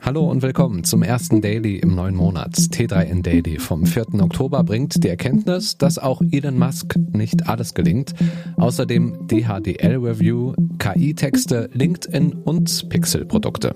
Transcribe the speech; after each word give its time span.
Hallo 0.00 0.30
und 0.30 0.42
willkommen 0.42 0.84
zum 0.84 1.02
ersten 1.02 1.40
Daily 1.40 1.76
im 1.76 1.94
neuen 1.94 2.14
Monat. 2.14 2.54
T3N 2.54 3.22
Daily 3.22 3.58
vom 3.58 3.86
4. 3.86 4.14
Oktober 4.20 4.62
bringt 4.62 5.02
die 5.02 5.08
Erkenntnis, 5.08 5.78
dass 5.78 5.98
auch 5.98 6.20
Elon 6.30 6.58
Musk 6.58 6.96
nicht 7.12 7.48
alles 7.48 7.74
gelingt. 7.74 8.14
Außerdem 8.56 9.26
DHDL 9.26 9.96
Review, 9.96 10.54
KI-Texte, 10.78 11.70
LinkedIn 11.72 12.32
und 12.32 12.88
Pixel-Produkte. 12.88 13.74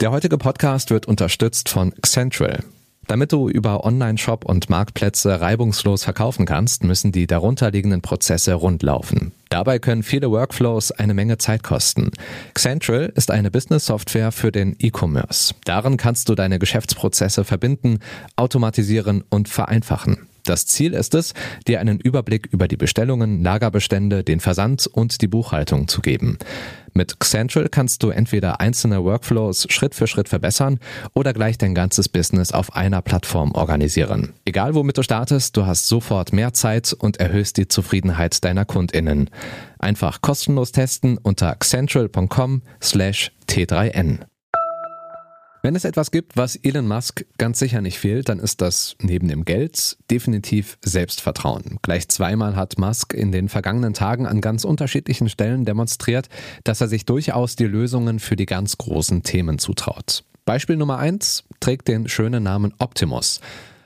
Der 0.00 0.10
heutige 0.10 0.38
Podcast 0.38 0.90
wird 0.90 1.06
unterstützt 1.06 1.68
von 1.68 1.92
Central. 2.04 2.64
Damit 3.10 3.32
du 3.32 3.48
über 3.48 3.84
Online-Shop 3.84 4.44
und 4.44 4.70
Marktplätze 4.70 5.40
reibungslos 5.40 6.04
verkaufen 6.04 6.46
kannst, 6.46 6.84
müssen 6.84 7.10
die 7.10 7.26
darunterliegenden 7.26 8.02
Prozesse 8.02 8.54
rundlaufen. 8.54 9.32
Dabei 9.48 9.80
können 9.80 10.04
viele 10.04 10.30
Workflows 10.30 10.92
eine 10.92 11.12
Menge 11.12 11.36
Zeit 11.36 11.64
kosten. 11.64 12.12
Xentral 12.54 13.12
ist 13.16 13.32
eine 13.32 13.50
Business-Software 13.50 14.30
für 14.30 14.52
den 14.52 14.76
E-Commerce. 14.78 15.54
Darin 15.64 15.96
kannst 15.96 16.28
du 16.28 16.36
deine 16.36 16.60
Geschäftsprozesse 16.60 17.42
verbinden, 17.42 17.98
automatisieren 18.36 19.24
und 19.28 19.48
vereinfachen. 19.48 20.28
Das 20.44 20.66
Ziel 20.66 20.94
ist 20.94 21.14
es, 21.14 21.34
dir 21.66 21.80
einen 21.80 22.00
Überblick 22.00 22.48
über 22.52 22.68
die 22.68 22.76
Bestellungen, 22.76 23.42
Lagerbestände, 23.42 24.24
den 24.24 24.40
Versand 24.40 24.86
und 24.86 25.20
die 25.20 25.28
Buchhaltung 25.28 25.88
zu 25.88 26.00
geben. 26.00 26.38
Mit 27.00 27.18
Xentral 27.18 27.70
kannst 27.70 28.02
du 28.02 28.10
entweder 28.10 28.60
einzelne 28.60 29.02
Workflows 29.02 29.66
Schritt 29.70 29.94
für 29.94 30.06
Schritt 30.06 30.28
verbessern 30.28 30.78
oder 31.14 31.32
gleich 31.32 31.56
dein 31.56 31.74
ganzes 31.74 32.10
Business 32.10 32.52
auf 32.52 32.76
einer 32.76 33.00
Plattform 33.00 33.52
organisieren. 33.52 34.34
Egal 34.44 34.74
womit 34.74 34.98
du 34.98 35.02
startest, 35.02 35.56
du 35.56 35.64
hast 35.64 35.88
sofort 35.88 36.34
mehr 36.34 36.52
Zeit 36.52 36.92
und 36.92 37.16
erhöhst 37.16 37.56
die 37.56 37.68
Zufriedenheit 37.68 38.44
deiner 38.44 38.66
KundInnen. 38.66 39.30
Einfach 39.78 40.20
kostenlos 40.20 40.72
testen 40.72 41.16
unter 41.16 41.54
xentral.com 41.54 42.60
slash 42.82 43.32
t3n. 43.48 44.18
Wenn 45.62 45.76
es 45.76 45.84
etwas 45.84 46.10
gibt, 46.10 46.38
was 46.38 46.56
Elon 46.56 46.88
Musk 46.88 47.26
ganz 47.36 47.58
sicher 47.58 47.82
nicht 47.82 47.98
fehlt, 47.98 48.30
dann 48.30 48.38
ist 48.38 48.62
das 48.62 48.96
neben 48.98 49.28
dem 49.28 49.44
Geld 49.44 49.98
definitiv 50.10 50.78
Selbstvertrauen. 50.82 51.78
Gleich 51.82 52.08
zweimal 52.08 52.56
hat 52.56 52.78
Musk 52.78 53.12
in 53.12 53.30
den 53.30 53.50
vergangenen 53.50 53.92
Tagen 53.92 54.26
an 54.26 54.40
ganz 54.40 54.64
unterschiedlichen 54.64 55.28
Stellen 55.28 55.66
demonstriert, 55.66 56.30
dass 56.64 56.80
er 56.80 56.88
sich 56.88 57.04
durchaus 57.04 57.56
die 57.56 57.66
Lösungen 57.66 58.20
für 58.20 58.36
die 58.36 58.46
ganz 58.46 58.78
großen 58.78 59.22
Themen 59.22 59.58
zutraut. 59.58 60.24
Beispiel 60.46 60.76
Nummer 60.76 60.98
eins 60.98 61.44
trägt 61.60 61.88
den 61.88 62.08
schönen 62.08 62.42
Namen 62.42 62.72
Optimus. 62.78 63.40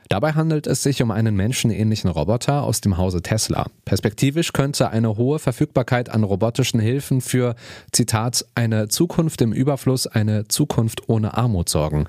Dabei 0.08 0.32
handelt 0.32 0.66
es 0.66 0.82
sich 0.82 1.02
um 1.02 1.10
einen 1.10 1.34
menschenähnlichen 1.34 2.10
Roboter 2.10 2.62
aus 2.62 2.80
dem 2.80 2.98
Hause 2.98 3.22
Tesla. 3.22 3.66
Perspektivisch 3.84 4.52
könnte 4.52 4.90
eine 4.90 5.16
hohe 5.16 5.38
Verfügbarkeit 5.38 6.08
an 6.10 6.24
robotischen 6.24 6.80
Hilfen 6.80 7.20
für, 7.20 7.54
Zitat, 7.92 8.44
eine 8.54 8.88
Zukunft 8.88 9.40
im 9.40 9.52
Überfluss, 9.52 10.06
eine 10.06 10.46
Zukunft 10.48 11.08
ohne 11.08 11.36
Armut 11.36 11.68
sorgen. 11.68 12.06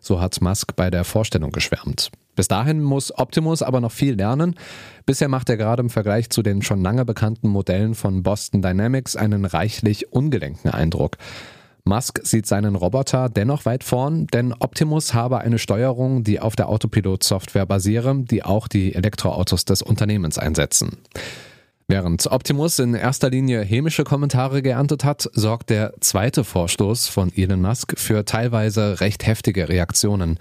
So 0.00 0.20
hat 0.20 0.40
Musk 0.40 0.76
bei 0.76 0.90
der 0.90 1.04
Vorstellung 1.04 1.50
geschwärmt. 1.50 2.10
Bis 2.36 2.46
dahin 2.46 2.80
muss 2.80 3.18
Optimus 3.18 3.62
aber 3.62 3.80
noch 3.80 3.90
viel 3.90 4.14
lernen. 4.14 4.54
Bisher 5.06 5.26
macht 5.28 5.48
er 5.48 5.56
gerade 5.56 5.82
im 5.82 5.90
Vergleich 5.90 6.30
zu 6.30 6.42
den 6.42 6.62
schon 6.62 6.82
lange 6.82 7.04
bekannten 7.04 7.48
Modellen 7.48 7.96
von 7.96 8.22
Boston 8.22 8.62
Dynamics 8.62 9.16
einen 9.16 9.44
reichlich 9.44 10.12
ungelenken 10.12 10.70
Eindruck. 10.70 11.16
Musk 11.88 12.20
sieht 12.22 12.46
seinen 12.46 12.76
Roboter 12.76 13.28
dennoch 13.28 13.64
weit 13.64 13.82
vorn, 13.82 14.26
denn 14.28 14.52
Optimus 14.52 15.14
habe 15.14 15.38
eine 15.38 15.58
Steuerung, 15.58 16.22
die 16.22 16.40
auf 16.40 16.54
der 16.54 16.68
Autopilot-Software 16.68 17.66
basiere, 17.66 18.14
die 18.22 18.44
auch 18.44 18.68
die 18.68 18.94
Elektroautos 18.94 19.64
des 19.64 19.82
Unternehmens 19.82 20.38
einsetzen. 20.38 20.98
Während 21.90 22.26
Optimus 22.26 22.78
in 22.80 22.92
erster 22.92 23.30
Linie 23.30 23.62
hämische 23.62 24.04
Kommentare 24.04 24.60
geerntet 24.60 25.04
hat, 25.04 25.26
sorgt 25.32 25.70
der 25.70 25.94
zweite 26.00 26.44
Vorstoß 26.44 27.08
von 27.08 27.32
Elon 27.34 27.62
Musk 27.62 27.98
für 27.98 28.26
teilweise 28.26 29.00
recht 29.00 29.26
heftige 29.26 29.70
Reaktionen. 29.70 30.38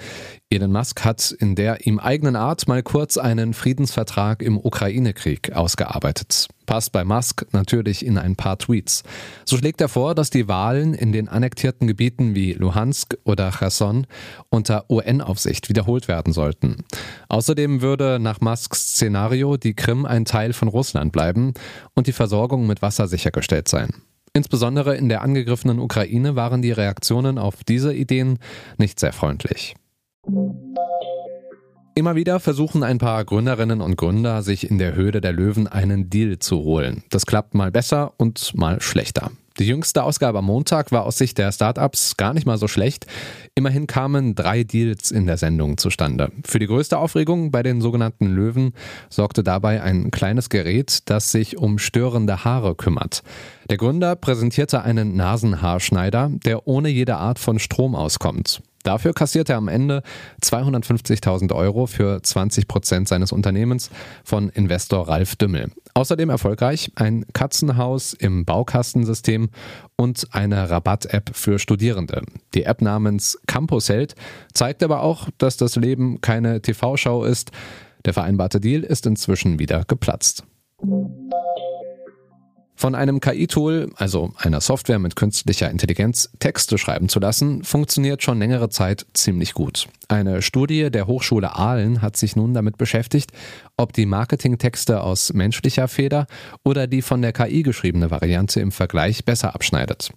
Elon 0.49 0.73
Musk 0.73 1.05
hat 1.05 1.31
in 1.31 1.55
der 1.55 1.87
ihm 1.87 1.99
eigenen 1.99 2.35
Art 2.35 2.67
mal 2.67 2.83
kurz 2.83 3.17
einen 3.17 3.53
Friedensvertrag 3.53 4.41
im 4.41 4.57
Ukraine-Krieg 4.57 5.53
ausgearbeitet 5.53 6.49
passt 6.67 6.91
bei 6.91 7.03
Musk 7.03 7.47
natürlich 7.51 8.05
in 8.05 8.19
ein 8.19 8.35
paar 8.35 8.59
Tweets. 8.59 9.01
So 9.45 9.57
schlägt 9.57 9.81
er 9.81 9.89
vor, 9.89 10.13
dass 10.13 10.29
die 10.29 10.47
Wahlen 10.47 10.93
in 10.93 11.11
den 11.11 11.27
annektierten 11.27 11.87
Gebieten 11.87 12.35
wie 12.35 12.53
Luhansk 12.53 13.17
oder 13.23 13.51
Cherson 13.51 14.05
unter 14.49 14.85
UN-Aufsicht 14.91 15.69
wiederholt 15.69 16.07
werden 16.07 16.33
sollten. 16.33 16.83
Außerdem 17.29 17.81
würde 17.81 18.19
nach 18.19 18.41
Musks 18.41 18.91
Szenario 18.91 19.57
die 19.57 19.73
Krim 19.73 20.05
ein 20.05 20.25
Teil 20.25 20.53
von 20.53 20.67
Russland 20.67 21.11
bleiben 21.11 21.55
und 21.95 22.05
die 22.05 22.13
Versorgung 22.13 22.67
mit 22.67 22.83
Wasser 22.83 23.07
sichergestellt 23.07 23.67
sein. 23.67 23.89
Insbesondere 24.33 24.95
in 24.95 25.09
der 25.09 25.23
angegriffenen 25.23 25.79
Ukraine 25.79 26.35
waren 26.35 26.61
die 26.61 26.71
Reaktionen 26.71 27.39
auf 27.39 27.63
diese 27.63 27.93
Ideen 27.95 28.37
nicht 28.77 28.99
sehr 28.99 29.13
freundlich. 29.13 29.73
Immer 31.97 32.13
wieder 32.13 32.39
versuchen 32.39 32.83
ein 32.83 32.99
paar 32.99 33.25
Gründerinnen 33.25 33.81
und 33.81 33.95
Gründer, 33.95 34.43
sich 34.43 34.69
in 34.69 34.77
der 34.77 34.93
Höhle 34.93 35.19
der 35.19 35.33
Löwen 35.33 35.65
einen 35.65 36.11
Deal 36.11 36.37
zu 36.37 36.57
holen. 36.57 37.01
Das 37.09 37.25
klappt 37.25 37.55
mal 37.55 37.71
besser 37.71 38.13
und 38.17 38.53
mal 38.55 38.79
schlechter. 38.81 39.31
Die 39.57 39.65
jüngste 39.65 40.03
Ausgabe 40.03 40.37
am 40.37 40.45
Montag 40.45 40.91
war 40.91 41.07
aus 41.07 41.17
Sicht 41.17 41.39
der 41.39 41.51
Startups 41.51 42.15
gar 42.15 42.35
nicht 42.35 42.45
mal 42.45 42.59
so 42.59 42.67
schlecht. 42.67 43.07
Immerhin 43.55 43.87
kamen 43.87 44.35
drei 44.35 44.63
Deals 44.63 45.09
in 45.09 45.25
der 45.25 45.37
Sendung 45.37 45.79
zustande. 45.79 46.31
Für 46.45 46.59
die 46.59 46.67
größte 46.67 46.99
Aufregung 46.99 47.49
bei 47.49 47.63
den 47.63 47.81
sogenannten 47.81 48.27
Löwen 48.27 48.73
sorgte 49.09 49.43
dabei 49.43 49.81
ein 49.81 50.11
kleines 50.11 50.49
Gerät, 50.49 50.99
das 51.05 51.31
sich 51.31 51.57
um 51.57 51.79
störende 51.79 52.43
Haare 52.43 52.75
kümmert. 52.75 53.23
Der 53.71 53.77
Gründer 53.77 54.15
präsentierte 54.15 54.83
einen 54.83 55.15
Nasenhaarschneider, 55.15 56.29
der 56.45 56.67
ohne 56.67 56.89
jede 56.89 57.17
Art 57.17 57.39
von 57.39 57.57
Strom 57.57 57.95
auskommt. 57.95 58.61
Dafür 58.87 59.13
kassiert 59.13 59.49
er 59.49 59.57
am 59.57 59.67
Ende 59.67 60.01
250.000 60.41 61.53
Euro 61.53 61.87
für 61.87 62.23
20 62.23 62.69
Prozent 62.69 63.09
seines 63.09 63.33
Unternehmens 63.33 63.89
von 64.23 64.47
Investor 64.47 65.09
Ralf 65.09 65.35
Dümmel. 65.35 65.71
Außerdem 65.93 66.29
erfolgreich 66.29 66.93
ein 66.95 67.25
Katzenhaus 67.33 68.13
im 68.13 68.45
Baukastensystem 68.45 69.49
und 69.97 70.29
eine 70.31 70.69
Rabatt-App 70.69 71.31
für 71.33 71.59
Studierende. 71.59 72.21
Die 72.53 72.63
App 72.63 72.81
namens 72.81 73.37
Campus 73.45 73.89
Held 73.89 74.15
zeigt 74.53 74.81
aber 74.81 75.03
auch, 75.03 75.27
dass 75.37 75.57
das 75.57 75.75
Leben 75.75 76.21
keine 76.21 76.61
TV-Show 76.61 77.25
ist. 77.25 77.51
Der 78.05 78.13
vereinbarte 78.13 78.61
Deal 78.61 78.83
ist 78.83 79.05
inzwischen 79.05 79.59
wieder 79.59 79.83
geplatzt. 79.85 80.45
Von 82.79 82.93
einem 82.93 83.19
KI-Tool, 83.19 83.89
also 83.95 84.33
einer 84.37 84.61
Software 84.61 84.99
mit 84.99 85.15
künstlicher 85.15 85.71
Intelligenz, 85.71 86.29
Texte 86.37 86.77
schreiben 86.77 87.09
zu 87.09 87.19
lassen, 87.19 87.63
funktioniert 87.63 88.21
schon 88.21 88.37
längere 88.37 88.69
Zeit 88.69 89.07
ziemlich 89.13 89.55
gut. 89.55 89.87
Eine 90.09 90.43
Studie 90.43 90.91
der 90.91 91.07
Hochschule 91.07 91.55
Aalen 91.55 92.03
hat 92.03 92.17
sich 92.17 92.35
nun 92.35 92.53
damit 92.53 92.77
beschäftigt, 92.77 93.31
ob 93.77 93.93
die 93.93 94.05
Marketingtexte 94.05 95.01
aus 95.01 95.33
menschlicher 95.33 95.87
Feder 95.87 96.27
oder 96.63 96.85
die 96.85 97.01
von 97.01 97.23
der 97.23 97.33
KI 97.33 97.63
geschriebene 97.63 98.11
Variante 98.11 98.59
im 98.59 98.71
Vergleich 98.71 99.25
besser 99.25 99.55
abschneidet. 99.55 100.11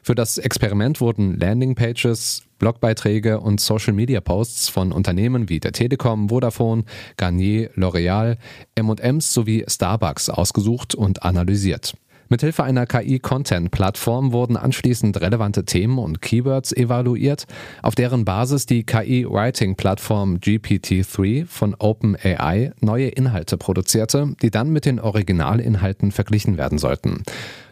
Für 0.00 0.14
das 0.14 0.38
Experiment 0.38 1.02
wurden 1.02 1.38
Landingpages, 1.38 2.44
Blogbeiträge 2.58 3.40
und 3.40 3.60
Social-Media-Posts 3.60 4.70
von 4.70 4.90
Unternehmen 4.90 5.50
wie 5.50 5.60
der 5.60 5.72
Telekom, 5.72 6.30
Vodafone, 6.30 6.84
Garnier, 7.18 7.70
L'Oreal, 7.74 8.38
M&M's 8.74 9.34
sowie 9.34 9.66
Starbucks 9.68 10.30
ausgesucht 10.30 10.94
und 10.94 11.22
analysiert. 11.22 11.94
Mithilfe 12.28 12.64
einer 12.64 12.86
KI-Content-Plattform 12.86 14.32
wurden 14.32 14.56
anschließend 14.56 15.20
relevante 15.20 15.64
Themen 15.64 15.98
und 15.98 16.20
Keywords 16.20 16.72
evaluiert, 16.72 17.46
auf 17.82 17.94
deren 17.94 18.24
Basis 18.24 18.66
die 18.66 18.84
KI-Writing-Plattform 18.84 20.36
GPT-3 20.38 21.46
von 21.46 21.74
OpenAI 21.78 22.72
neue 22.80 23.08
Inhalte 23.08 23.56
produzierte, 23.56 24.34
die 24.42 24.50
dann 24.50 24.70
mit 24.70 24.86
den 24.86 24.98
Originalinhalten 24.98 26.10
verglichen 26.10 26.56
werden 26.56 26.78
sollten. 26.78 27.22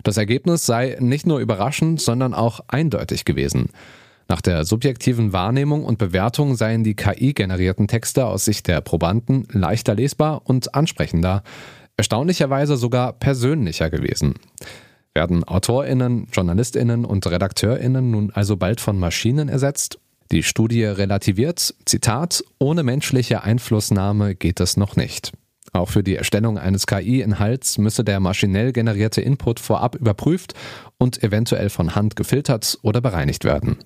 Das 0.05 0.17
Ergebnis 0.17 0.67
sei 0.67 0.97
nicht 1.01 1.27
nur 1.27 1.41
überraschend, 1.41 2.01
sondern 2.01 2.35
auch 2.35 2.61
eindeutig 2.69 3.25
gewesen. 3.25 3.71
Nach 4.29 4.41
der 4.41 4.65
subjektiven 4.65 5.33
Wahrnehmung 5.33 5.85
und 5.85 5.99
Bewertung 5.99 6.57
seien 6.57 6.83
die 6.83 6.95
KI-generierten 6.95 7.89
Texte 7.89 8.25
aus 8.27 8.47
Sicht 8.47 8.69
der 8.69 8.81
Probanden 8.81 9.47
leichter 9.51 9.95
lesbar 9.95 10.43
und 10.45 10.75
ansprechender 10.75 11.43
erstaunlicherweise 11.97 12.77
sogar 12.77 13.13
persönlicher 13.13 13.91
gewesen. 13.91 14.35
Werden 15.15 15.45
Autorinnen, 15.45 16.27
Journalistinnen 16.33 17.05
und 17.05 17.27
Redakteurinnen 17.27 18.11
nun 18.11 18.33
also 18.33 18.57
bald 18.57 18.81
von 18.81 18.99
Maschinen 18.99 19.49
ersetzt? 19.49 19.99
Die 20.33 20.43
Studie 20.43 20.85
relativiert, 20.85 21.75
Zitat, 21.85 22.43
ohne 22.59 22.83
menschliche 22.83 23.45
Einflussnahme 23.45 24.35
geht 24.35 24.59
es 24.59 24.77
noch 24.77 24.97
nicht. 24.97 25.33
Auch 25.73 25.89
für 25.89 26.03
die 26.03 26.17
Erstellung 26.17 26.59
eines 26.59 26.87
KI-Inhalts 26.87 27.79
müsse 27.79 28.05
der 28.05 28.21
maschinell 28.21 28.73
generierte 28.73 29.21
Input 29.21 29.61
vorab 29.61 29.97
überprüft 29.97 30.55
und 30.99 31.23
eventuell 31.23 31.69
von 31.69 31.95
Hand 31.95 32.17
gefiltert 32.17 32.79
oder 32.83 33.01
bereinigt 33.01 33.45
werden. 33.45 33.79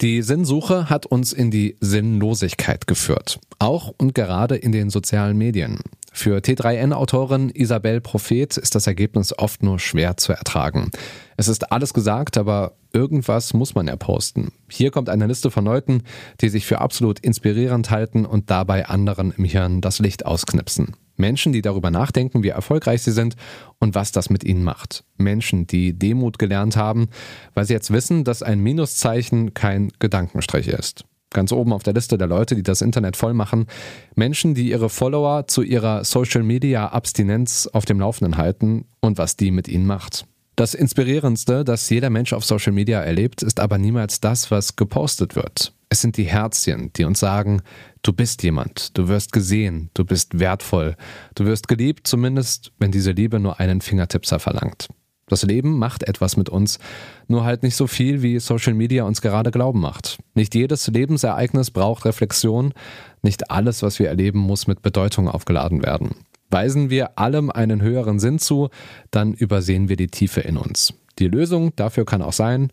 Die 0.00 0.22
Sinnsuche 0.22 0.90
hat 0.90 1.06
uns 1.06 1.32
in 1.32 1.50
die 1.50 1.76
Sinnlosigkeit 1.80 2.86
geführt, 2.86 3.38
auch 3.60 3.94
und 3.96 4.14
gerade 4.14 4.56
in 4.56 4.72
den 4.72 4.90
sozialen 4.90 5.38
Medien. 5.38 5.78
Für 6.12 6.38
T3N-Autorin 6.38 7.50
Isabel 7.50 8.00
Prophet 8.00 8.56
ist 8.56 8.74
das 8.74 8.86
Ergebnis 8.86 9.36
oft 9.36 9.62
nur 9.62 9.78
schwer 9.78 10.16
zu 10.16 10.32
ertragen. 10.32 10.90
Es 11.36 11.48
ist 11.48 11.72
alles 11.72 11.92
gesagt, 11.92 12.38
aber 12.38 12.76
irgendwas 12.92 13.54
muss 13.54 13.74
man 13.74 13.88
ja 13.88 13.96
posten. 13.96 14.52
Hier 14.68 14.90
kommt 14.90 15.08
eine 15.08 15.26
Liste 15.26 15.50
von 15.50 15.64
Leuten, 15.64 16.02
die 16.40 16.48
sich 16.48 16.66
für 16.66 16.80
absolut 16.80 17.18
inspirierend 17.20 17.90
halten 17.90 18.26
und 18.26 18.50
dabei 18.50 18.86
anderen 18.86 19.32
im 19.36 19.44
Hirn 19.44 19.80
das 19.80 19.98
Licht 19.98 20.24
ausknipsen. 20.26 20.94
Menschen, 21.16 21.52
die 21.52 21.62
darüber 21.62 21.90
nachdenken, 21.90 22.42
wie 22.42 22.48
erfolgreich 22.48 23.02
sie 23.02 23.12
sind 23.12 23.36
und 23.78 23.94
was 23.94 24.12
das 24.12 24.30
mit 24.30 24.44
ihnen 24.44 24.64
macht. 24.64 25.04
Menschen, 25.16 25.66
die 25.66 25.92
Demut 25.98 26.38
gelernt 26.38 26.76
haben, 26.76 27.08
weil 27.54 27.64
sie 27.64 27.74
jetzt 27.74 27.92
wissen, 27.92 28.24
dass 28.24 28.42
ein 28.42 28.60
Minuszeichen 28.60 29.54
kein 29.54 29.90
Gedankenstrich 29.98 30.68
ist. 30.68 31.04
Ganz 31.30 31.50
oben 31.50 31.72
auf 31.72 31.82
der 31.82 31.94
Liste 31.94 32.16
der 32.16 32.28
Leute, 32.28 32.54
die 32.54 32.62
das 32.62 32.80
Internet 32.80 33.16
voll 33.16 33.34
machen. 33.34 33.66
Menschen, 34.14 34.54
die 34.54 34.70
ihre 34.70 34.88
Follower 34.88 35.48
zu 35.48 35.62
ihrer 35.62 36.04
Social 36.04 36.44
Media 36.44 36.86
Abstinenz 36.88 37.68
auf 37.72 37.84
dem 37.84 37.98
Laufenden 37.98 38.36
halten 38.36 38.86
und 39.00 39.18
was 39.18 39.36
die 39.36 39.50
mit 39.50 39.66
ihnen 39.66 39.86
macht. 39.86 40.26
Das 40.56 40.74
Inspirierendste, 40.74 41.64
das 41.64 41.90
jeder 41.90 42.10
Mensch 42.10 42.32
auf 42.32 42.44
Social 42.44 42.72
Media 42.72 43.00
erlebt, 43.00 43.42
ist 43.42 43.58
aber 43.58 43.78
niemals 43.78 44.20
das, 44.20 44.52
was 44.52 44.76
gepostet 44.76 45.34
wird. 45.34 45.72
Es 45.94 46.00
sind 46.00 46.16
die 46.16 46.24
Herzchen, 46.24 46.92
die 46.94 47.04
uns 47.04 47.20
sagen, 47.20 47.62
du 48.02 48.12
bist 48.12 48.42
jemand, 48.42 48.98
du 48.98 49.06
wirst 49.06 49.30
gesehen, 49.30 49.90
du 49.94 50.04
bist 50.04 50.40
wertvoll, 50.40 50.96
du 51.36 51.44
wirst 51.44 51.68
geliebt, 51.68 52.08
zumindest 52.08 52.72
wenn 52.80 52.90
diese 52.90 53.12
Liebe 53.12 53.38
nur 53.38 53.60
einen 53.60 53.80
Fingertipser 53.80 54.40
verlangt. 54.40 54.88
Das 55.28 55.44
Leben 55.44 55.78
macht 55.78 56.02
etwas 56.02 56.36
mit 56.36 56.48
uns, 56.48 56.80
nur 57.28 57.44
halt 57.44 57.62
nicht 57.62 57.76
so 57.76 57.86
viel, 57.86 58.22
wie 58.22 58.40
Social 58.40 58.74
Media 58.74 59.04
uns 59.04 59.22
gerade 59.22 59.52
glauben 59.52 59.78
macht. 59.78 60.18
Nicht 60.34 60.56
jedes 60.56 60.88
Lebensereignis 60.88 61.70
braucht 61.70 62.06
Reflexion, 62.06 62.74
nicht 63.22 63.52
alles, 63.52 63.84
was 63.84 64.00
wir 64.00 64.08
erleben, 64.08 64.40
muss 64.40 64.66
mit 64.66 64.82
Bedeutung 64.82 65.28
aufgeladen 65.28 65.84
werden. 65.84 66.16
Weisen 66.50 66.90
wir 66.90 67.20
allem 67.20 67.50
einen 67.50 67.80
höheren 67.80 68.18
Sinn 68.18 68.40
zu, 68.40 68.68
dann 69.12 69.32
übersehen 69.32 69.88
wir 69.88 69.94
die 69.94 70.08
Tiefe 70.08 70.40
in 70.40 70.56
uns. 70.56 70.92
Die 71.20 71.28
Lösung 71.28 71.70
dafür 71.76 72.04
kann 72.04 72.20
auch 72.20 72.32
sein, 72.32 72.72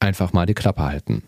einfach 0.00 0.32
mal 0.32 0.46
die 0.46 0.54
Klappe 0.54 0.82
halten. 0.82 1.24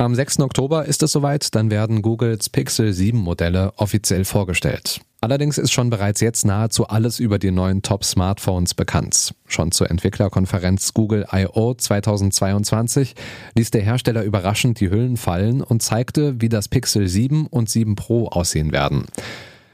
Am 0.00 0.14
6. 0.14 0.40
Oktober 0.40 0.86
ist 0.86 1.02
es 1.02 1.12
soweit, 1.12 1.54
dann 1.54 1.70
werden 1.70 2.00
Googles 2.00 2.48
Pixel 2.48 2.94
7 2.94 3.18
Modelle 3.18 3.74
offiziell 3.76 4.24
vorgestellt. 4.24 5.02
Allerdings 5.20 5.58
ist 5.58 5.72
schon 5.72 5.90
bereits 5.90 6.22
jetzt 6.22 6.46
nahezu 6.46 6.86
alles 6.86 7.18
über 7.18 7.38
die 7.38 7.50
neuen 7.50 7.82
Top-Smartphones 7.82 8.72
bekannt. 8.72 9.34
Schon 9.46 9.72
zur 9.72 9.90
Entwicklerkonferenz 9.90 10.94
Google 10.94 11.26
I.O. 11.30 11.74
2022 11.74 13.14
ließ 13.54 13.72
der 13.72 13.82
Hersteller 13.82 14.22
überraschend 14.22 14.80
die 14.80 14.88
Hüllen 14.88 15.18
fallen 15.18 15.60
und 15.60 15.82
zeigte, 15.82 16.40
wie 16.40 16.48
das 16.48 16.68
Pixel 16.68 17.06
7 17.06 17.46
und 17.46 17.68
7 17.68 17.94
Pro 17.94 18.28
aussehen 18.28 18.72
werden. 18.72 19.04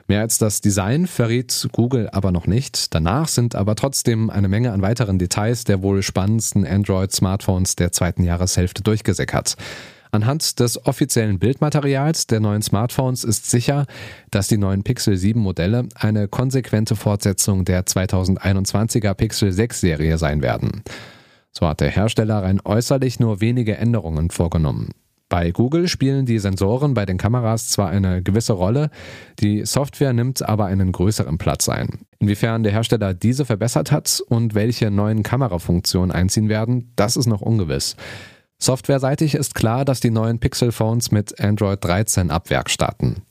Mehr 0.08 0.22
als 0.22 0.38
das 0.38 0.60
Design 0.60 1.06
verriet 1.06 1.68
Google 1.70 2.08
aber 2.10 2.32
noch 2.32 2.48
nicht. 2.48 2.92
Danach 2.96 3.28
sind 3.28 3.54
aber 3.54 3.76
trotzdem 3.76 4.30
eine 4.30 4.48
Menge 4.48 4.72
an 4.72 4.82
weiteren 4.82 5.20
Details 5.20 5.62
der 5.62 5.82
wohl 5.82 6.02
spannendsten 6.02 6.66
Android-Smartphones 6.66 7.76
der 7.76 7.92
zweiten 7.92 8.24
Jahreshälfte 8.24 8.82
durchgesickert. 8.82 9.56
Anhand 10.10 10.60
des 10.60 10.86
offiziellen 10.86 11.38
Bildmaterials 11.38 12.26
der 12.26 12.40
neuen 12.40 12.62
Smartphones 12.62 13.24
ist 13.24 13.50
sicher, 13.50 13.86
dass 14.30 14.48
die 14.48 14.58
neuen 14.58 14.82
Pixel 14.82 15.16
7 15.16 15.40
Modelle 15.40 15.88
eine 15.94 16.28
konsequente 16.28 16.96
Fortsetzung 16.96 17.64
der 17.64 17.84
2021er 17.84 19.14
Pixel 19.14 19.52
6 19.52 19.80
Serie 19.80 20.18
sein 20.18 20.42
werden. 20.42 20.82
So 21.52 21.66
hat 21.66 21.80
der 21.80 21.90
Hersteller 21.90 22.42
rein 22.42 22.60
äußerlich 22.64 23.18
nur 23.18 23.40
wenige 23.40 23.76
Änderungen 23.76 24.30
vorgenommen. 24.30 24.90
Bei 25.28 25.50
Google 25.50 25.88
spielen 25.88 26.24
die 26.24 26.38
Sensoren 26.38 26.94
bei 26.94 27.04
den 27.04 27.18
Kameras 27.18 27.68
zwar 27.68 27.88
eine 27.88 28.22
gewisse 28.22 28.52
Rolle, 28.52 28.90
die 29.40 29.64
Software 29.64 30.12
nimmt 30.12 30.48
aber 30.48 30.66
einen 30.66 30.92
größeren 30.92 31.36
Platz 31.36 31.68
ein. 31.68 32.06
Inwiefern 32.20 32.62
der 32.62 32.70
Hersteller 32.70 33.12
diese 33.12 33.44
verbessert 33.44 33.90
hat 33.90 34.22
und 34.28 34.54
welche 34.54 34.92
neuen 34.92 35.24
Kamerafunktionen 35.24 36.12
einziehen 36.12 36.48
werden, 36.48 36.92
das 36.94 37.16
ist 37.16 37.26
noch 37.26 37.40
ungewiss. 37.40 37.96
Softwareseitig 38.58 39.34
ist 39.34 39.54
klar, 39.54 39.84
dass 39.84 40.00
die 40.00 40.10
neuen 40.10 40.38
Pixel-Phones 40.38 41.10
mit 41.10 41.40
Android 41.40 41.84
13 41.84 42.30
ab 42.30 42.50
Werk 42.50 42.70
starten. 42.70 43.22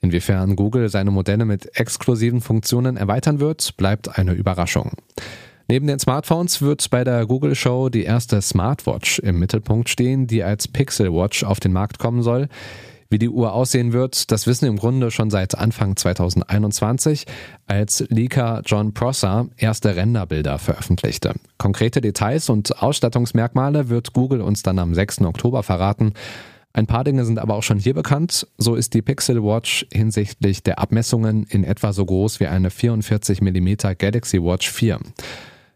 Inwiefern 0.00 0.56
Google 0.56 0.88
seine 0.88 1.10
Modelle 1.10 1.44
mit 1.44 1.78
exklusiven 1.78 2.40
Funktionen 2.40 2.96
erweitern 2.96 3.38
wird, 3.38 3.76
bleibt 3.76 4.18
eine 4.18 4.32
Überraschung. 4.32 4.92
Neben 5.68 5.86
den 5.86 5.98
Smartphones 5.98 6.62
wird 6.62 6.88
bei 6.90 7.04
der 7.04 7.26
Google 7.26 7.54
Show 7.54 7.90
die 7.90 8.02
erste 8.02 8.40
Smartwatch 8.42 9.20
im 9.20 9.38
Mittelpunkt 9.38 9.88
stehen, 9.88 10.26
die 10.26 10.42
als 10.42 10.66
Pixel 10.66 11.12
Watch 11.12 11.44
auf 11.44 11.60
den 11.60 11.72
Markt 11.72 11.98
kommen 11.98 12.22
soll. 12.22 12.48
Wie 13.12 13.18
die 13.18 13.28
Uhr 13.28 13.52
aussehen 13.54 13.92
wird, 13.92 14.30
das 14.30 14.46
wissen 14.46 14.62
wir 14.62 14.68
im 14.68 14.76
Grunde 14.76 15.10
schon 15.10 15.30
seit 15.30 15.58
Anfang 15.58 15.96
2021, 15.96 17.26
als 17.66 18.04
Leaker 18.08 18.62
John 18.64 18.94
Prosser 18.94 19.48
erste 19.56 19.96
Renderbilder 19.96 20.60
veröffentlichte. 20.60 21.34
Konkrete 21.58 22.00
Details 22.00 22.48
und 22.48 22.80
Ausstattungsmerkmale 22.80 23.88
wird 23.88 24.12
Google 24.12 24.40
uns 24.40 24.62
dann 24.62 24.78
am 24.78 24.94
6. 24.94 25.22
Oktober 25.22 25.64
verraten. 25.64 26.14
Ein 26.72 26.86
paar 26.86 27.02
Dinge 27.02 27.24
sind 27.24 27.40
aber 27.40 27.54
auch 27.56 27.64
schon 27.64 27.80
hier 27.80 27.94
bekannt. 27.94 28.46
So 28.56 28.76
ist 28.76 28.94
die 28.94 29.02
Pixel 29.02 29.42
Watch 29.42 29.86
hinsichtlich 29.92 30.62
der 30.62 30.78
Abmessungen 30.78 31.42
in 31.50 31.64
etwa 31.64 31.92
so 31.92 32.06
groß 32.06 32.38
wie 32.38 32.46
eine 32.46 32.70
44 32.70 33.42
mm 33.42 33.74
Galaxy 33.98 34.40
Watch 34.40 34.70
4. 34.70 35.00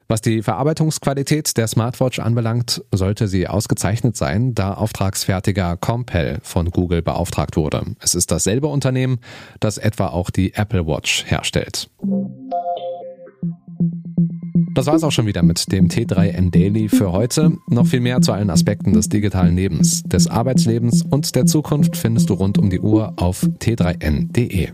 Was 0.07 0.21
die 0.21 0.43
Verarbeitungsqualität 0.43 1.57
der 1.57 1.67
Smartwatch 1.67 2.19
anbelangt, 2.19 2.85
sollte 2.93 3.27
sie 3.27 3.49
ausgezeichnet 3.49 4.17
sein, 4.17 4.55
da 4.55 4.75
Auftragsfertiger 4.75 5.77
Compel 5.77 6.39
von 6.43 6.71
Google 6.71 7.01
beauftragt 7.01 7.57
wurde. 7.57 7.83
Es 8.01 8.15
ist 8.15 8.31
dasselbe 8.31 8.67
Unternehmen, 8.67 9.19
das 9.61 9.79
etwa 9.79 10.09
auch 10.09 10.31
die 10.31 10.55
Apple 10.55 10.87
Watch 10.87 11.25
herstellt. 11.27 11.89
Das 14.75 14.87
war 14.87 14.95
es 14.95 15.05
auch 15.05 15.13
schon 15.13 15.27
wieder 15.27 15.43
mit 15.43 15.71
dem 15.71 15.89
T3N 15.89 16.51
Daily 16.51 16.89
für 16.89 17.13
heute. 17.13 17.53
Noch 17.69 17.87
viel 17.87 18.01
mehr 18.01 18.21
zu 18.21 18.33
allen 18.33 18.51
Aspekten 18.51 18.93
des 18.93 19.09
digitalen 19.09 19.57
Lebens, 19.57 20.03
des 20.03 20.27
Arbeitslebens 20.27 21.03
und 21.03 21.35
der 21.37 21.47
Zukunft 21.47 21.97
findest 21.97 22.29
du 22.29 22.35
rund 22.35 22.59
um 22.59 22.71
die 22.71 22.81
Uhr 22.81 23.15
auf 23.17 23.45
t3n.de. 23.45 24.71